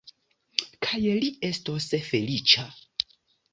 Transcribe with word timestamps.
Kaj 0.85 1.01
li 1.19 1.29
estos 1.51 1.89
feliĉa! 2.09 2.67